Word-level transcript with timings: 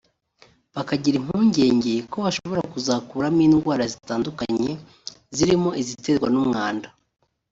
bakagira 0.75 1.15
impungenge 1.21 1.93
ko 2.11 2.17
bashobora 2.25 2.61
kuzakuramo 2.73 3.41
indwara 3.47 3.83
zitandukanye 3.93 4.69
zirimo 5.35 5.69
iziterwa 5.81 6.27
n’umwanda 6.33 6.87